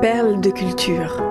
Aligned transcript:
Perles 0.00 0.40
de 0.40 0.50
culture. 0.50 1.22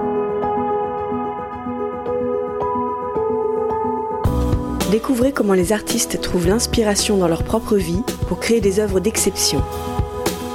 Découvrez 4.91 5.31
comment 5.31 5.53
les 5.53 5.73
artistes 5.73 6.21
trouvent 6.21 6.47
l'inspiration 6.47 7.17
dans 7.17 7.27
leur 7.27 7.43
propre 7.43 7.77
vie 7.77 8.03
pour 8.27 8.39
créer 8.39 8.61
des 8.61 8.79
œuvres 8.79 8.99
d'exception. 8.99 9.63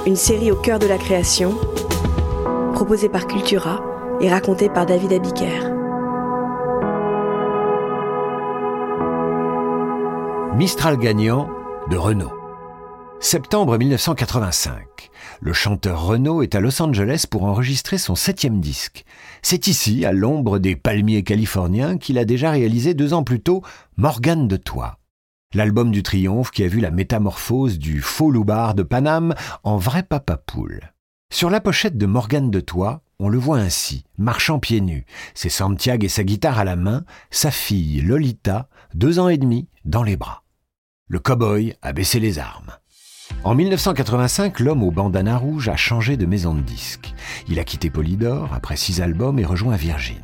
Une 0.05 0.15
série 0.15 0.49
au 0.49 0.55
cœur 0.55 0.79
de 0.79 0.87
la 0.87 0.97
création, 0.97 1.55
proposée 2.73 3.09
par 3.09 3.27
Cultura 3.27 3.83
et 4.21 4.29
racontée 4.29 4.69
par 4.69 4.85
David 4.85 5.11
Abiker. 5.11 5.69
Mistral 10.55 10.97
gagnant 10.97 11.49
de 11.89 11.97
Renault. 11.97 12.44
Septembre 13.25 13.79
1985. 13.79 15.09
Le 15.41 15.51
chanteur 15.51 16.05
Renault 16.05 16.43
est 16.43 16.53
à 16.53 16.59
Los 16.59 16.79
Angeles 16.79 17.25
pour 17.27 17.45
enregistrer 17.45 17.97
son 17.97 18.13
septième 18.13 18.61
disque. 18.61 19.03
C'est 19.41 19.65
ici, 19.65 20.05
à 20.05 20.11
l'ombre 20.11 20.59
des 20.59 20.75
palmiers 20.75 21.23
californiens, 21.23 21.97
qu'il 21.97 22.19
a 22.19 22.23
déjà 22.23 22.51
réalisé 22.51 22.93
deux 22.93 23.13
ans 23.13 23.23
plus 23.23 23.41
tôt 23.41 23.63
Morgane 23.97 24.47
de 24.47 24.57
Toi. 24.57 24.99
L'album 25.55 25.89
du 25.89 26.03
triomphe 26.03 26.51
qui 26.51 26.63
a 26.63 26.67
vu 26.67 26.79
la 26.81 26.91
métamorphose 26.91 27.79
du 27.79 27.99
faux 27.99 28.29
loupard 28.29 28.75
de 28.75 28.83
Paname 28.83 29.33
en 29.63 29.77
vrai 29.77 30.03
papa 30.03 30.37
poule. 30.37 30.93
Sur 31.33 31.49
la 31.49 31.61
pochette 31.61 31.97
de 31.97 32.05
Morgane 32.05 32.51
de 32.51 32.59
Toi, 32.59 33.01
on 33.17 33.29
le 33.29 33.39
voit 33.39 33.57
ainsi, 33.57 34.03
marchant 34.19 34.59
pieds 34.59 34.81
nus, 34.81 35.07
ses 35.33 35.49
Santiago 35.49 36.05
et 36.05 36.09
sa 36.09 36.23
guitare 36.23 36.59
à 36.59 36.63
la 36.63 36.75
main, 36.75 37.03
sa 37.31 37.49
fille 37.49 38.01
Lolita, 38.01 38.69
deux 38.93 39.17
ans 39.17 39.29
et 39.29 39.39
demi, 39.39 39.67
dans 39.83 40.03
les 40.03 40.15
bras. 40.15 40.43
Le 41.07 41.17
cow-boy 41.17 41.75
a 41.81 41.91
baissé 41.91 42.19
les 42.19 42.37
armes. 42.37 42.77
En 43.45 43.53
1985, 43.53 44.59
l'homme 44.59 44.81
au 44.81 44.89
bandana 44.89 45.37
rouge 45.37 45.69
a 45.69 45.75
changé 45.75 46.17
de 46.17 46.25
maison 46.25 46.55
de 46.55 46.61
disques. 46.61 47.13
Il 47.47 47.59
a 47.59 47.63
quitté 47.63 47.91
Polydor 47.91 48.51
après 48.55 48.75
six 48.75 49.01
albums 49.01 49.37
et 49.37 49.45
rejoint 49.45 49.75
Virgin. 49.75 50.23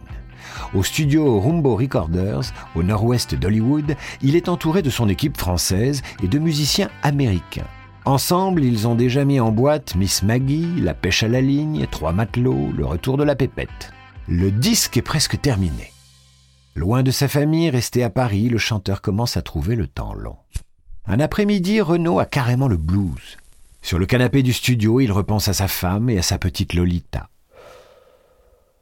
Au 0.74 0.82
studio 0.82 1.40
Rumbo 1.40 1.76
Recorders, 1.76 2.42
au 2.74 2.82
nord-ouest 2.82 3.36
d'Hollywood, 3.36 3.96
il 4.24 4.36
est 4.36 4.50
entouré 4.50 4.82
de 4.82 4.90
son 4.90 5.08
équipe 5.08 5.38
française 5.38 6.02
et 6.24 6.28
de 6.28 6.40
musiciens 6.40 6.90
américains. 7.04 7.68
Ensemble, 8.06 8.64
ils 8.64 8.88
ont 8.88 8.96
déjà 8.96 9.24
mis 9.24 9.40
en 9.40 9.52
boîte 9.52 9.94
Miss 9.94 10.24
Maggie, 10.24 10.82
La 10.82 10.96
pêche 10.96 11.22
à 11.22 11.28
la 11.28 11.42
ligne, 11.42 11.86
Trois 11.92 12.14
matelots, 12.14 12.72
Le 12.76 12.88
retour 12.88 13.18
de 13.18 13.24
la 13.24 13.36
pépette. 13.36 13.92
Le 14.28 14.50
disque 14.50 14.98
est 14.98 15.04
presque 15.04 15.40
terminé. 15.40 15.94
Loin 16.74 17.04
de 17.04 17.12
sa 17.12 17.28
famille, 17.28 17.70
resté 17.70 18.04
à 18.04 18.10
Paris, 18.10 18.50
le 18.50 18.58
chanteur 18.58 19.00
commence 19.00 19.38
à 19.38 19.44
trouver 19.44 19.76
le 19.76 19.86
temps 19.86 20.16
long. 20.16 20.38
Un 21.08 21.20
après-midi, 21.20 21.82
Renaud 21.82 22.20
a 22.20 22.26
carrément 22.26 22.68
le 22.68 22.78
blues. 22.78 23.38
Sur 23.82 23.98
le 23.98 24.06
canapé 24.06 24.44
du 24.44 24.54
studio, 24.54 25.00
il 25.00 25.12
repense 25.12 25.48
à 25.48 25.54
sa 25.54 25.68
femme 25.68 26.10
et 26.10 26.18
à 26.18 26.22
sa 26.22 26.38
petite 26.38 26.74
Lolita. 26.74 27.30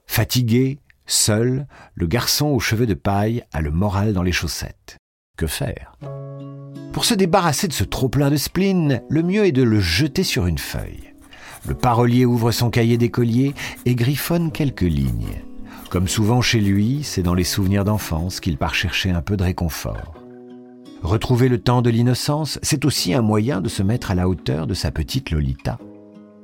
Fatigué, 0.08 0.80
seul, 1.06 1.66
le 1.96 2.08
garçon 2.08 2.48
aux 2.48 2.60
cheveux 2.60 2.88
de 2.88 2.94
paille 2.94 3.44
a 3.54 3.62
le 3.62 3.72
moral 3.72 4.14
dans 4.14 4.24
les 4.24 4.32
chaussettes. 4.32 4.98
Que 5.38 5.48
faire? 5.48 5.96
Pour 6.92 7.06
se 7.06 7.14
débarrasser 7.14 7.68
de 7.68 7.74
ce 7.74 7.86
trop-plein 7.86 8.30
de 8.30 8.36
spleen, 8.36 9.02
le 9.10 9.24
mieux 9.24 9.46
est 9.46 9.54
de 9.54 9.64
le 9.64 9.80
jeter 9.80 10.24
sur 10.24 10.48
une 10.48 10.58
feuille. 10.58 11.14
Le 11.66 11.76
parolier 11.76 12.26
ouvre 12.26 12.52
son 12.52 12.70
cahier 12.70 12.98
d'écolier 12.98 13.54
et 13.86 13.96
griffonne 13.96 14.52
quelques 14.52 14.82
lignes. 14.82 15.42
Comme 15.90 16.08
souvent 16.08 16.42
chez 16.42 16.60
lui, 16.60 17.04
c'est 17.04 17.24
dans 17.24 17.34
les 17.34 17.44
souvenirs 17.44 17.86
d'enfance 17.86 18.40
qu'il 18.40 18.58
part 18.58 18.76
chercher 18.76 19.12
un 19.12 19.22
peu 19.22 19.38
de 19.38 19.44
réconfort. 19.44 20.19
Retrouver 21.02 21.48
le 21.48 21.62
temps 21.62 21.82
de 21.82 21.90
l'innocence, 21.90 22.60
c'est 22.62 22.84
aussi 22.84 23.14
un 23.14 23.22
moyen 23.22 23.62
de 23.62 23.70
se 23.70 23.84
mettre 23.84 24.12
à 24.12 24.16
la 24.16 24.28
hauteur 24.28 24.68
de 24.68 24.74
sa 24.74 24.92
petite 24.92 25.32
Lolita. 25.32 25.80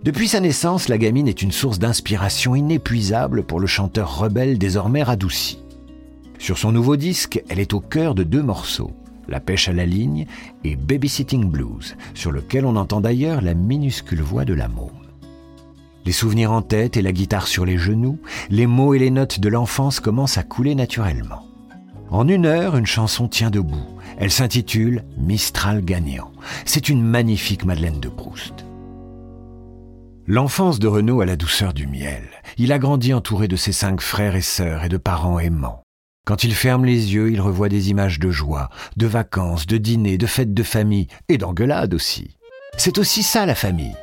Depuis 0.03 0.29
sa 0.29 0.39
naissance, 0.39 0.87
la 0.87 0.97
gamine 0.97 1.27
est 1.27 1.41
une 1.41 1.51
source 1.51 1.79
d'inspiration 1.79 2.55
inépuisable 2.55 3.43
pour 3.43 3.59
le 3.59 3.67
chanteur 3.67 4.17
rebelle 4.17 4.57
désormais 4.57 5.03
radouci. 5.03 5.59
Sur 6.39 6.57
son 6.57 6.71
nouveau 6.71 6.95
disque, 6.95 7.41
elle 7.49 7.59
est 7.59 7.73
au 7.73 7.79
cœur 7.79 8.15
de 8.15 8.23
deux 8.23 8.43
morceaux, 8.43 8.91
La 9.27 9.39
pêche 9.39 9.67
à 9.67 9.73
la 9.73 9.87
ligne 9.87 10.27
et 10.63 10.75
Babysitting 10.75 11.49
Blues, 11.49 11.95
sur 12.13 12.31
lequel 12.31 12.65
on 12.65 12.75
entend 12.75 13.01
d'ailleurs 13.01 13.41
la 13.41 13.55
minuscule 13.55 14.21
voix 14.21 14.45
de 14.45 14.53
la 14.53 14.67
môme. 14.67 14.91
Les 16.05 16.11
souvenirs 16.11 16.51
en 16.51 16.61
tête 16.61 16.97
et 16.97 17.01
la 17.01 17.11
guitare 17.11 17.47
sur 17.47 17.65
les 17.65 17.79
genoux, 17.79 18.19
les 18.51 18.67
mots 18.67 18.93
et 18.93 18.99
les 18.99 19.09
notes 19.09 19.39
de 19.39 19.49
l'enfance 19.49 19.99
commencent 19.99 20.37
à 20.37 20.43
couler 20.43 20.75
naturellement. 20.75 21.47
En 22.11 22.27
une 22.27 22.45
heure, 22.45 22.77
une 22.77 22.85
chanson 22.85 23.27
tient 23.27 23.49
debout. 23.49 23.94
Elle 24.17 24.31
s'intitule 24.31 25.03
Mistral 25.17 25.83
gagnant. 25.83 26.31
C'est 26.65 26.89
une 26.89 27.03
magnifique 27.03 27.65
Madeleine 27.65 27.99
de 27.99 28.09
Proust. 28.09 28.65
L'enfance 30.27 30.79
de 30.79 30.87
Renaud 30.87 31.21
a 31.21 31.25
la 31.25 31.35
douceur 31.35 31.73
du 31.73 31.85
miel. 31.85 32.23
Il 32.57 32.71
a 32.71 32.79
grandi 32.79 33.13
entouré 33.13 33.47
de 33.47 33.55
ses 33.55 33.71
cinq 33.71 34.01
frères 34.01 34.35
et 34.35 34.41
sœurs 34.41 34.83
et 34.83 34.89
de 34.89 34.97
parents 34.97 35.37
aimants. 35.37 35.83
Quand 36.25 36.43
il 36.43 36.55
ferme 36.55 36.85
les 36.85 37.13
yeux, 37.13 37.31
il 37.31 37.39
revoit 37.39 37.69
des 37.69 37.91
images 37.91 38.19
de 38.19 38.31
joie, 38.31 38.69
de 38.97 39.05
vacances, 39.05 39.67
de 39.67 39.77
dîners, 39.77 40.17
de 40.17 40.25
fêtes 40.25 40.55
de 40.55 40.63
famille 40.63 41.07
et 41.29 41.37
d'engueulades 41.37 41.93
aussi. 41.93 42.37
C'est 42.77 42.97
aussi 42.97 43.21
ça 43.21 43.45
la 43.45 43.53
famille. 43.53 43.95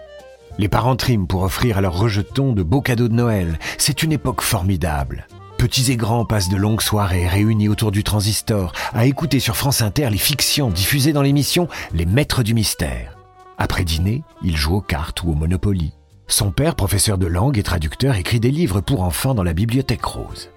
Les 0.58 0.68
parents 0.68 0.94
triment 0.94 1.26
pour 1.26 1.42
offrir 1.42 1.78
à 1.78 1.80
leurs 1.80 1.98
rejetons 1.98 2.52
de 2.52 2.62
beaux 2.62 2.82
cadeaux 2.82 3.08
de 3.08 3.14
Noël. 3.14 3.58
C'est 3.78 4.04
une 4.04 4.12
époque 4.12 4.42
formidable. 4.42 5.26
Petits 5.62 5.92
et 5.92 5.96
grands 5.96 6.24
passent 6.24 6.48
de 6.48 6.56
longues 6.56 6.82
soirées 6.82 7.28
réunis 7.28 7.68
autour 7.68 7.92
du 7.92 8.02
transistor 8.02 8.72
à 8.92 9.06
écouter 9.06 9.38
sur 9.38 9.56
France 9.56 9.80
Inter 9.80 10.08
les 10.10 10.18
fictions 10.18 10.70
diffusées 10.70 11.12
dans 11.12 11.22
l'émission 11.22 11.68
Les 11.94 12.04
Maîtres 12.04 12.42
du 12.42 12.52
Mystère. 12.52 13.16
Après 13.58 13.84
dîner, 13.84 14.24
ils 14.42 14.56
jouent 14.56 14.78
aux 14.78 14.80
cartes 14.80 15.22
ou 15.22 15.30
au 15.30 15.34
Monopoly. 15.34 15.92
Son 16.26 16.50
père, 16.50 16.74
professeur 16.74 17.16
de 17.16 17.28
langue 17.28 17.58
et 17.58 17.62
traducteur, 17.62 18.16
écrit 18.16 18.40
des 18.40 18.50
livres 18.50 18.80
pour 18.80 19.04
enfants 19.04 19.34
dans 19.34 19.44
la 19.44 19.52
bibliothèque 19.52 20.04
rose. 20.04 20.50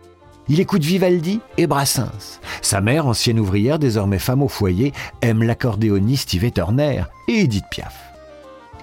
Il 0.49 0.59
écoute 0.59 0.81
Vivaldi 0.81 1.39
et 1.59 1.67
Brassens. 1.67 2.39
Sa 2.63 2.81
mère, 2.81 3.05
ancienne 3.05 3.39
ouvrière, 3.39 3.77
désormais 3.77 4.17
femme 4.17 4.41
au 4.41 4.47
foyer, 4.47 4.91
aime 5.21 5.43
l'accordéoniste 5.43 6.33
Yves 6.33 6.51
Turner 6.51 7.03
et 7.27 7.41
Edith 7.41 7.65
Piaf. 7.69 8.04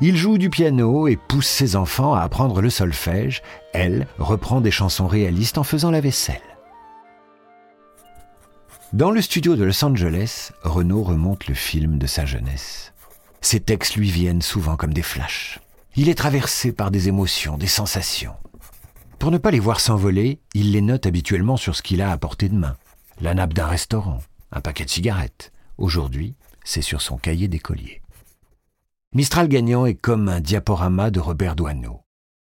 Il 0.04 0.16
joue 0.16 0.36
du 0.36 0.50
piano 0.50 1.06
et 1.06 1.14
pousse 1.14 1.46
ses 1.46 1.76
enfants 1.76 2.12
à 2.12 2.22
apprendre 2.22 2.60
le 2.60 2.70
solfège. 2.70 3.40
Elle 3.72 4.08
reprend 4.18 4.60
des 4.60 4.72
chansons 4.72 5.06
réalistes 5.06 5.58
en 5.58 5.62
faisant 5.62 5.92
la 5.92 6.00
vaisselle. 6.00 6.42
Dans 8.92 9.12
le 9.12 9.22
studio 9.22 9.54
de 9.54 9.62
Los 9.62 9.84
Angeles, 9.84 10.50
Renaud 10.64 11.04
remonte 11.04 11.46
le 11.46 11.54
film 11.54 11.98
de 11.98 12.08
sa 12.08 12.26
jeunesse. 12.26 12.92
Ses 13.42 13.60
textes 13.60 13.94
lui 13.94 14.10
viennent 14.10 14.42
souvent 14.42 14.74
comme 14.74 14.92
des 14.92 15.02
flashs. 15.02 15.60
Il 15.94 16.08
est 16.08 16.16
traversé 16.16 16.72
par 16.72 16.90
des 16.90 17.06
émotions, 17.06 17.56
des 17.56 17.68
sensations. 17.68 18.34
Pour 19.20 19.30
ne 19.30 19.38
pas 19.38 19.52
les 19.52 19.60
voir 19.60 19.78
s'envoler, 19.78 20.40
il 20.52 20.72
les 20.72 20.82
note 20.82 21.06
habituellement 21.06 21.56
sur 21.56 21.76
ce 21.76 21.82
qu'il 21.82 22.02
a 22.02 22.10
à 22.10 22.18
portée 22.18 22.48
de 22.48 22.56
main. 22.56 22.76
La 23.20 23.34
nappe 23.34 23.54
d'un 23.54 23.68
restaurant, 23.68 24.18
un 24.50 24.60
paquet 24.60 24.84
de 24.84 24.90
cigarettes. 24.90 25.52
Aujourd'hui, 25.78 26.34
c'est 26.64 26.82
sur 26.82 27.02
son 27.02 27.18
cahier 27.18 27.46
d'écolier. 27.46 28.01
Mistral 29.14 29.46
gagnant 29.46 29.84
est 29.84 29.94
comme 29.94 30.30
un 30.30 30.40
diaporama 30.40 31.10
de 31.10 31.20
Robert 31.20 31.54
Doisneau. 31.54 32.00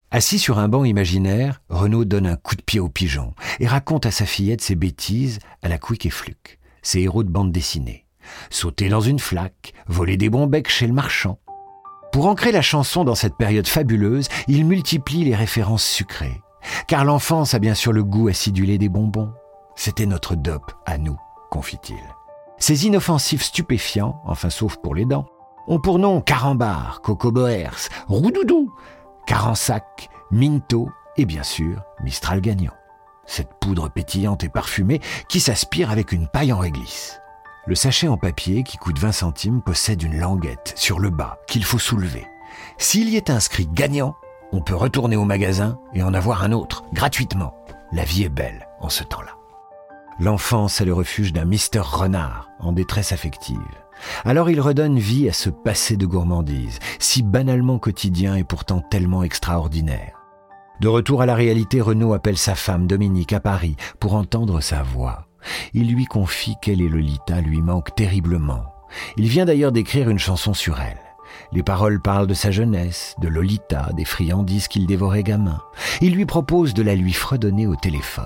Assis 0.10 0.40
sur 0.40 0.58
un 0.58 0.68
banc 0.68 0.86
imaginaire, 0.86 1.62
Renaud 1.70 2.04
donne 2.04 2.26
un 2.26 2.36
coup 2.36 2.56
de 2.56 2.64
pied 2.64 2.80
au 2.80 2.90
pigeon 2.90 3.36
et 3.60 3.68
raconte 3.68 4.08
à 4.08 4.12
sa 4.12 4.26
fillette 4.26 4.62
ses 4.62 4.74
bêtises 4.74 5.38
à 5.62 5.68
la 5.68 5.78
quick 5.78 6.08
et 6.08 6.10
fluke, 6.10 6.58
ses 6.82 7.02
héros 7.02 7.24
de 7.24 7.30
bande 7.30 7.52
dessinée. 7.52 8.08
Sauter 8.50 8.90
dans 8.90 9.02
une 9.02 9.20
flaque, 9.20 9.74
voler 9.86 10.18
des 10.18 10.32
bons 10.32 10.48
becs 10.48 10.68
chez 10.68 10.88
le 10.88 10.94
marchand. 10.94 11.38
Pour 12.12 12.26
ancrer 12.26 12.52
la 12.52 12.64
chanson 12.64 13.04
dans 13.04 13.14
cette 13.14 13.38
période 13.38 13.68
fabuleuse, 13.68 14.28
il 14.48 14.66
multiplie 14.66 15.26
les 15.26 15.36
références 15.36 15.86
sucrées. 15.86 16.42
Car 16.88 17.06
l'enfance 17.06 17.54
a 17.54 17.60
bien 17.60 17.76
sûr 17.76 17.94
le 17.94 18.04
goût 18.04 18.30
acidulé 18.30 18.80
des 18.80 18.90
bonbons. 18.90 19.32
C'était 19.76 20.08
notre 20.08 20.36
dope 20.36 20.74
à 20.88 20.98
nous, 20.98 21.20
confie-t-il. 21.52 22.02
Ces 22.58 22.88
inoffensifs 22.88 23.44
stupéfiants, 23.44 24.20
enfin 24.26 24.50
sauf 24.50 24.78
pour 24.78 24.96
les 24.96 25.06
dents, 25.06 25.28
ont 25.68 25.80
pour 25.80 26.00
nom 26.00 26.22
Carambar, 26.22 27.02
Coco 27.02 27.32
Boers, 27.32 27.90
Roudoudou, 28.08 28.74
Carensac, 29.26 30.10
Minto 30.32 30.90
et 31.18 31.26
bien 31.26 31.44
sûr 31.44 31.82
Mistral 32.04 32.42
gagnant. 32.42 32.74
Cette 33.26 33.54
poudre 33.60 33.90
pétillante 33.90 34.44
et 34.44 34.50
parfumée 34.50 35.02
qui 35.28 35.40
s'aspire 35.40 35.92
avec 35.92 36.12
une 36.12 36.28
paille 36.28 36.54
en 36.54 36.60
réglisse. 36.60 37.20
Le 37.66 37.76
sachet 37.76 38.08
en 38.08 38.18
papier 38.18 38.64
qui 38.64 38.78
coûte 38.78 38.98
20 38.98 39.12
centimes 39.12 39.62
possède 39.62 40.02
une 40.02 40.18
languette 40.18 40.74
sur 40.78 41.00
le 41.00 41.10
bas 41.10 41.38
qu'il 41.48 41.66
faut 41.66 41.80
soulever. 41.80 42.26
S'il 42.78 43.10
y 43.10 43.18
est 43.18 43.30
inscrit 43.30 43.68
gagnant, 43.68 44.16
on 44.54 44.62
peut 44.62 44.76
retourner 44.76 45.18
au 45.18 45.26
magasin 45.26 45.78
et 45.94 46.02
en 46.02 46.14
avoir 46.14 46.44
un 46.44 46.54
autre, 46.54 46.86
gratuitement. 46.94 47.54
La 47.92 48.06
vie 48.06 48.24
est 48.24 48.30
belle 48.30 48.70
en 48.80 48.88
ce 48.88 49.04
temps-là. 49.04 49.36
L'enfance 50.20 50.80
est 50.80 50.86
le 50.86 50.94
refuge 50.94 51.34
d'un 51.34 51.46
Mister 51.46 51.82
Renard 51.82 52.50
en 52.60 52.72
détresse 52.72 53.12
affective. 53.12 53.58
Alors 54.26 54.50
il 54.50 54.62
redonne 54.62 55.00
vie 55.00 55.30
à 55.30 55.34
ce 55.34 55.50
passé 55.50 55.98
de 55.98 56.06
gourmandise, 56.06 56.80
si 57.00 57.24
banalement 57.24 57.80
quotidien 57.80 58.36
et 58.36 58.44
pourtant 58.44 58.82
tellement 58.82 59.24
extraordinaire. 59.24 60.14
De 60.80 60.88
retour 60.88 61.22
à 61.22 61.26
la 61.26 61.34
réalité, 61.34 61.82
Renaud 61.82 62.14
appelle 62.14 62.38
sa 62.38 62.54
femme 62.54 62.86
Dominique 62.86 63.34
à 63.34 63.40
Paris 63.40 63.76
pour 64.00 64.14
entendre 64.14 64.62
sa 64.62 64.84
voix. 64.84 65.28
Il 65.74 65.92
lui 65.92 66.06
confie 66.06 66.56
qu'elle 66.62 66.82
et 66.82 66.90
Lolita 66.90 67.42
lui 67.42 67.62
manquent 67.62 67.96
terriblement. 67.96 68.64
Il 69.18 69.28
vient 69.28 69.46
d'ailleurs 69.46 69.72
d'écrire 69.72 70.10
une 70.10 70.20
chanson 70.20 70.54
sur 70.54 70.80
elle. 70.80 71.00
Les 71.52 71.64
paroles 71.64 72.02
parlent 72.02 72.28
de 72.28 72.34
sa 72.34 72.52
jeunesse, 72.52 73.16
de 73.22 73.28
Lolita, 73.28 73.90
des 73.96 74.06
friandises 74.06 74.68
qu'il 74.68 74.86
dévorait 74.86 75.24
gamin. 75.24 75.62
Il 76.02 76.14
lui 76.14 76.26
propose 76.26 76.74
de 76.74 76.84
la 76.84 76.96
lui 76.96 77.14
fredonner 77.14 77.68
au 77.68 77.76
téléphone. 77.76 78.26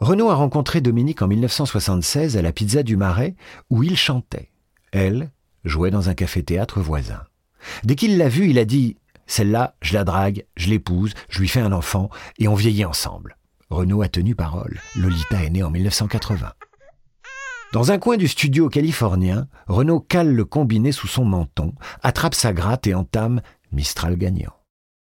Renaud 0.00 0.30
a 0.30 0.34
rencontré 0.34 0.80
Dominique 0.80 1.22
en 1.22 1.28
1976 1.28 2.36
à 2.36 2.42
la 2.42 2.52
Pizza 2.52 2.84
du 2.84 2.96
Marais 2.96 3.34
où 3.68 3.82
il 3.82 3.96
chantait. 3.96 4.52
Elle 4.92 5.32
jouait 5.64 5.90
dans 5.90 6.08
un 6.08 6.14
café-théâtre 6.14 6.80
voisin. 6.80 7.22
Dès 7.82 7.96
qu'il 7.96 8.16
l'a 8.16 8.28
vue, 8.28 8.48
il 8.48 8.60
a 8.60 8.64
dit 8.64 8.96
Celle-là, 9.26 9.74
je 9.82 9.94
la 9.94 10.04
drague, 10.04 10.46
je 10.56 10.68
l'épouse, 10.68 11.14
je 11.28 11.40
lui 11.40 11.48
fais 11.48 11.60
un 11.60 11.72
enfant 11.72 12.10
et 12.38 12.46
on 12.46 12.54
vieillit 12.54 12.84
ensemble. 12.84 13.36
Renaud 13.70 14.02
a 14.02 14.08
tenu 14.08 14.36
parole. 14.36 14.78
Lolita 14.94 15.42
est 15.42 15.50
née 15.50 15.64
en 15.64 15.70
1980. 15.70 16.52
Dans 17.72 17.90
un 17.90 17.98
coin 17.98 18.16
du 18.16 18.28
studio 18.28 18.68
californien, 18.68 19.48
Renaud 19.66 20.00
cale 20.00 20.32
le 20.32 20.44
combiné 20.44 20.92
sous 20.92 21.08
son 21.08 21.24
menton, 21.24 21.74
attrape 22.02 22.34
sa 22.34 22.52
gratte 22.52 22.86
et 22.86 22.94
entame 22.94 23.42
Mistral 23.72 24.16
gagnant. 24.16 24.54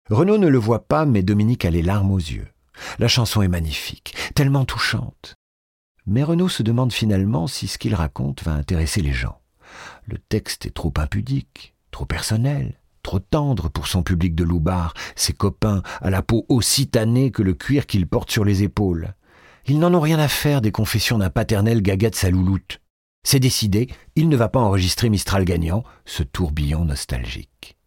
Renaud 0.10 0.38
ne 0.38 0.48
le 0.48 0.60
voit 0.60 0.88
pas, 0.88 1.06
mais 1.06 1.24
Dominique 1.24 1.66
a 1.66 1.72
les 1.72 1.82
larmes 1.82 2.12
aux 2.12 2.18
yeux. 2.18 2.53
La 3.00 3.08
chanson 3.08 3.42
est 3.42 3.48
magnifique, 3.48 4.16
tellement 4.36 4.66
touchante. 4.66 5.36
Mais 6.06 6.24
Renaud 6.24 6.50
se 6.50 6.64
demande 6.64 6.92
finalement 6.92 7.48
si 7.48 7.68
ce 7.68 7.78
qu'il 7.78 7.96
raconte 7.96 8.44
va 8.44 8.54
intéresser 8.54 9.02
les 9.02 9.14
gens. 9.14 9.40
Le 10.06 10.18
texte 10.18 10.66
est 10.66 10.74
trop 10.74 10.94
impudique, 10.98 11.76
trop 11.92 12.06
personnel, 12.06 12.80
trop 13.04 13.20
tendre 13.20 13.70
pour 13.70 13.88
son 13.88 14.04
public 14.04 14.36
de 14.36 14.44
loubar, 14.44 14.94
ses 15.16 15.34
copains 15.34 15.82
à 16.02 16.10
la 16.10 16.22
peau 16.22 16.46
aussi 16.50 16.88
tannée 16.88 17.32
que 17.32 17.42
le 17.42 17.54
cuir 17.54 17.86
qu'il 17.86 18.08
porte 18.08 18.32
sur 18.32 18.46
les 18.46 18.64
épaules. 18.64 19.14
Ils 19.66 19.80
n'en 19.80 19.94
ont 19.94 20.02
rien 20.02 20.20
à 20.20 20.28
faire 20.28 20.62
des 20.62 20.72
confessions 20.72 21.18
d'un 21.18 21.30
paternel 21.30 21.82
gaga 21.82 22.10
de 22.10 22.16
sa 22.16 22.30
louloute. 22.30 22.82
C'est 23.26 23.40
décidé, 23.40 23.90
il 24.16 24.28
ne 24.28 24.36
va 24.36 24.50
pas 24.50 24.60
enregistrer 24.60 25.10
Mistral 25.10 25.46
gagnant, 25.46 25.84
ce 26.06 26.24
tourbillon 26.24 26.84
nostalgique. 26.84 27.78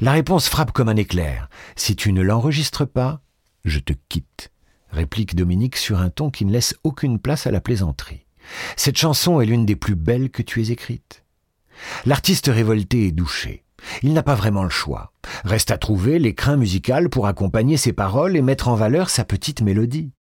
La 0.00 0.12
réponse 0.12 0.48
frappe 0.48 0.72
comme 0.72 0.88
un 0.88 0.96
éclair. 0.96 1.48
Si 1.74 1.96
tu 1.96 2.12
ne 2.12 2.22
l'enregistres 2.22 2.86
pas, 2.86 3.22
je 3.66 3.80
te 3.80 3.92
quitte, 4.08 4.50
réplique 4.90 5.34
Dominique 5.34 5.76
sur 5.76 6.00
un 6.00 6.08
ton 6.08 6.30
qui 6.30 6.46
ne 6.46 6.52
laisse 6.52 6.74
aucune 6.84 7.18
place 7.18 7.46
à 7.46 7.50
la 7.50 7.60
plaisanterie. 7.60 8.24
Cette 8.76 8.96
chanson 8.96 9.40
est 9.40 9.46
l'une 9.46 9.66
des 9.66 9.76
plus 9.76 9.96
belles 9.96 10.30
que 10.30 10.42
tu 10.42 10.62
aies 10.62 10.70
écrites. 10.70 11.24
L'artiste 12.06 12.46
révolté 12.46 13.06
est 13.08 13.12
douché. 13.12 13.64
Il 14.02 14.14
n'a 14.14 14.22
pas 14.22 14.34
vraiment 14.34 14.64
le 14.64 14.70
choix. 14.70 15.12
Reste 15.44 15.70
à 15.70 15.76
trouver 15.76 16.18
l'écrin 16.18 16.56
musical 16.56 17.10
pour 17.10 17.26
accompagner 17.26 17.76
ses 17.76 17.92
paroles 17.92 18.36
et 18.36 18.42
mettre 18.42 18.68
en 18.68 18.74
valeur 18.74 19.10
sa 19.10 19.24
petite 19.24 19.60
mélodie 19.60 20.12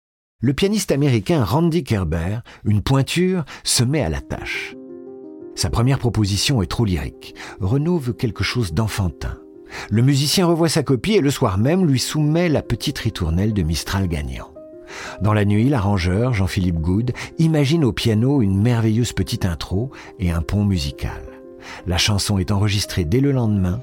le 0.45 0.53
pianiste 0.53 0.91
américain 0.91 1.43
Randy 1.43 1.83
Kerber, 1.83 2.39
une 2.65 2.81
pointure, 2.81 3.45
se 3.63 3.83
met 3.83 4.03
à 4.03 4.09
la 4.09 4.21
tâche. 4.21 4.75
Sa 5.55 5.69
première 5.69 5.97
proposition 5.97 6.61
est 6.61 6.67
trop 6.67 6.85
lyrique. 6.85 7.33
Renaud 7.59 7.97
veut 7.97 8.13
quelque 8.13 8.43
chose 8.43 8.73
d'enfantin. 8.73 9.39
Le 9.89 10.01
musicien 10.01 10.45
revoit 10.45 10.69
sa 10.69 10.83
copie 10.83 11.13
et 11.13 11.21
le 11.21 11.31
soir 11.31 11.57
même 11.57 11.85
lui 11.85 11.99
soumet 11.99 12.49
la 12.49 12.61
petite 12.61 12.99
ritournelle 12.99 13.53
de 13.53 13.63
Mistral 13.63 14.07
gagnant. 14.07 14.51
Dans 15.21 15.33
la 15.33 15.45
nuit, 15.45 15.69
l'arrangeur, 15.69 16.33
Jean-Philippe 16.33 16.79
Good, 16.79 17.11
imagine 17.37 17.83
au 17.83 17.91
piano 17.91 18.41
une 18.41 18.61
merveilleuse 18.61 19.13
petite 19.13 19.45
intro 19.45 19.91
et 20.19 20.31
un 20.31 20.41
pont 20.41 20.63
musical. 20.63 21.21
La 21.87 21.97
chanson 21.97 22.37
est 22.37 22.51
enregistrée 22.51 23.05
dès 23.05 23.19
le 23.19 23.31
lendemain. 23.31 23.81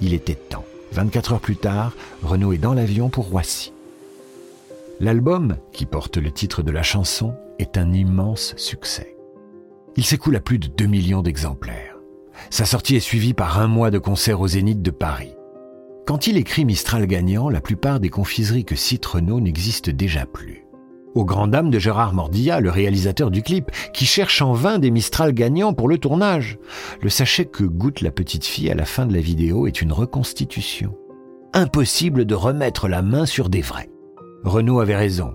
Il 0.00 0.14
était 0.14 0.34
temps. 0.34 0.64
24 0.92 1.34
heures 1.34 1.40
plus 1.40 1.56
tard, 1.56 1.94
Renaud 2.22 2.52
est 2.52 2.58
dans 2.58 2.74
l'avion 2.74 3.08
pour 3.08 3.28
Roissy. 3.28 3.72
L'album, 5.00 5.56
qui 5.72 5.86
porte 5.86 6.18
le 6.18 6.30
titre 6.30 6.62
de 6.62 6.70
la 6.70 6.82
chanson, 6.82 7.34
est 7.58 7.78
un 7.78 7.92
immense 7.92 8.54
succès. 8.56 9.16
Il 9.96 10.04
s'écoule 10.04 10.36
à 10.36 10.40
plus 10.40 10.58
de 10.58 10.68
2 10.68 10.86
millions 10.86 11.22
d'exemplaires. 11.22 11.91
Sa 12.50 12.64
sortie 12.64 12.96
est 12.96 13.00
suivie 13.00 13.34
par 13.34 13.60
un 13.60 13.66
mois 13.66 13.90
de 13.90 13.98
concerts 13.98 14.40
au 14.40 14.48
Zénith 14.48 14.82
de 14.82 14.90
Paris. 14.90 15.34
Quand 16.06 16.26
il 16.26 16.36
écrit 16.36 16.64
Mistral 16.64 17.06
gagnant, 17.06 17.48
la 17.48 17.60
plupart 17.60 18.00
des 18.00 18.10
confiseries 18.10 18.64
que 18.64 18.74
cite 18.74 19.06
Renault 19.06 19.40
n'existent 19.40 19.92
déjà 19.92 20.26
plus. 20.26 20.66
Au 21.14 21.24
grand 21.24 21.46
dam 21.46 21.70
de 21.70 21.78
Gérard 21.78 22.14
Mordia, 22.14 22.60
le 22.60 22.70
réalisateur 22.70 23.30
du 23.30 23.42
clip, 23.42 23.70
qui 23.92 24.06
cherche 24.06 24.40
en 24.40 24.54
vain 24.54 24.78
des 24.78 24.90
Mistral 24.90 25.32
gagnants 25.32 25.74
pour 25.74 25.88
le 25.88 25.98
tournage. 25.98 26.58
Le 27.02 27.10
sachet 27.10 27.44
que 27.44 27.64
goûte 27.64 28.00
la 28.00 28.10
petite 28.10 28.46
fille 28.46 28.70
à 28.70 28.74
la 28.74 28.86
fin 28.86 29.06
de 29.06 29.14
la 29.14 29.20
vidéo 29.20 29.66
est 29.66 29.82
une 29.82 29.92
reconstitution. 29.92 30.96
Impossible 31.52 32.24
de 32.24 32.34
remettre 32.34 32.88
la 32.88 33.02
main 33.02 33.26
sur 33.26 33.50
des 33.50 33.60
vrais. 33.60 33.90
Renaud 34.42 34.80
avait 34.80 34.96
raison. 34.96 35.34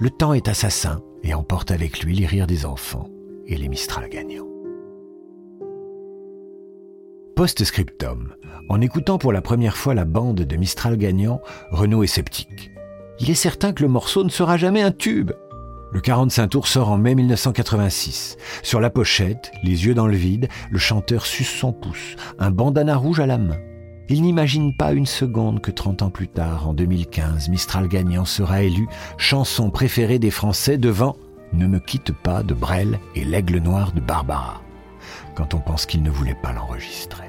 Le 0.00 0.10
temps 0.10 0.32
est 0.32 0.48
assassin 0.48 1.00
et 1.22 1.34
emporte 1.34 1.70
avec 1.70 2.00
lui 2.00 2.14
les 2.14 2.26
rires 2.26 2.46
des 2.46 2.64
enfants 2.64 3.08
et 3.46 3.56
les 3.56 3.68
Mistral 3.68 4.08
gagnants. 4.08 4.46
Post-scriptum. 7.38 8.34
En 8.68 8.80
écoutant 8.80 9.16
pour 9.16 9.32
la 9.32 9.40
première 9.40 9.76
fois 9.76 9.94
la 9.94 10.04
bande 10.04 10.40
de 10.40 10.56
Mistral 10.56 10.96
gagnant, 10.96 11.40
Renaud 11.70 12.02
est 12.02 12.08
sceptique. 12.08 12.72
Il 13.20 13.30
est 13.30 13.34
certain 13.34 13.72
que 13.72 13.84
le 13.84 13.88
morceau 13.88 14.24
ne 14.24 14.28
sera 14.28 14.56
jamais 14.56 14.82
un 14.82 14.90
tube. 14.90 15.30
Le 15.92 16.00
45 16.00 16.48
tours 16.48 16.66
sort 16.66 16.90
en 16.90 16.98
mai 16.98 17.14
1986. 17.14 18.38
Sur 18.64 18.80
la 18.80 18.90
pochette, 18.90 19.52
les 19.62 19.86
yeux 19.86 19.94
dans 19.94 20.08
le 20.08 20.16
vide, 20.16 20.48
le 20.68 20.80
chanteur 20.80 21.26
suce 21.26 21.48
son 21.48 21.72
pouce, 21.72 22.16
un 22.40 22.50
bandana 22.50 22.96
rouge 22.96 23.20
à 23.20 23.26
la 23.26 23.38
main. 23.38 23.58
Il 24.08 24.22
n'imagine 24.22 24.76
pas 24.76 24.90
une 24.90 25.06
seconde 25.06 25.60
que 25.60 25.70
30 25.70 26.02
ans 26.02 26.10
plus 26.10 26.26
tard, 26.26 26.66
en 26.66 26.74
2015, 26.74 27.50
Mistral 27.50 27.86
gagnant 27.86 28.24
sera 28.24 28.64
élu 28.64 28.88
chanson 29.16 29.70
préférée 29.70 30.18
des 30.18 30.32
Français 30.32 30.76
devant 30.76 31.14
Ne 31.52 31.68
me 31.68 31.78
quitte 31.78 32.10
pas 32.10 32.42
de 32.42 32.54
Brel 32.54 32.98
et 33.14 33.24
L'aigle 33.24 33.58
noir 33.58 33.92
de 33.92 34.00
Barbara, 34.00 34.60
quand 35.38 35.54
on 35.54 35.60
pense 35.60 35.86
qu'il 35.86 36.02
ne 36.02 36.10
voulait 36.10 36.34
pas 36.34 36.52
l'enregistrer. 36.52 37.26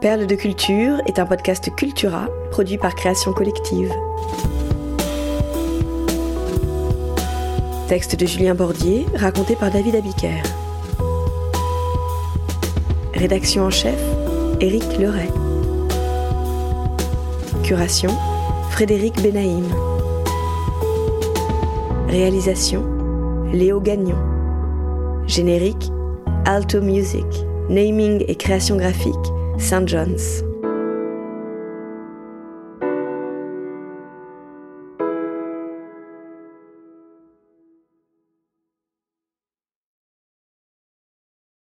Perle 0.00 0.26
de 0.26 0.34
culture 0.34 1.02
est 1.06 1.18
un 1.18 1.26
podcast 1.26 1.68
Cultura 1.76 2.28
produit 2.50 2.78
par 2.78 2.94
Création 2.94 3.34
Collective. 3.34 3.92
Texte 7.88 8.16
de 8.16 8.24
Julien 8.24 8.54
Bordier, 8.54 9.04
raconté 9.14 9.56
par 9.56 9.70
David 9.70 9.96
Abiker. 9.96 10.42
Rédaction 13.12 13.64
en 13.64 13.70
chef, 13.70 14.00
Éric 14.60 14.96
Leray. 14.98 15.30
Curation, 17.62 18.16
Frédéric 18.70 19.20
Benaïm. 19.22 19.95
Réalisation, 22.08 22.84
Léo 23.52 23.80
Gagnon. 23.80 24.16
Générique, 25.26 25.90
Alto 26.44 26.80
Music. 26.80 27.26
Naming 27.68 28.24
et 28.28 28.36
création 28.36 28.76
graphique, 28.76 29.14
St. 29.58 29.88
John's. 29.88 30.45